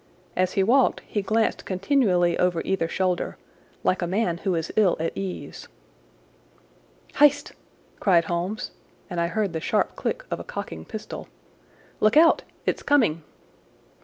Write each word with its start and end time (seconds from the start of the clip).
As 0.35 0.53
he 0.53 0.63
walked 0.63 1.01
he 1.05 1.21
glanced 1.21 1.63
continually 1.63 2.35
over 2.39 2.63
either 2.65 2.87
shoulder, 2.87 3.37
like 3.83 4.01
a 4.01 4.07
man 4.07 4.39
who 4.39 4.55
is 4.55 4.73
ill 4.75 4.97
at 4.99 5.15
ease. 5.15 5.67
"Hist!" 7.17 7.51
cried 7.99 8.25
Holmes, 8.25 8.71
and 9.11 9.21
I 9.21 9.27
heard 9.27 9.53
the 9.53 9.61
sharp 9.61 9.95
click 9.95 10.25
of 10.31 10.39
a 10.39 10.43
cocking 10.43 10.85
pistol. 10.85 11.27
"Look 11.99 12.17
out! 12.17 12.41
It's 12.65 12.81
coming!" 12.81 13.21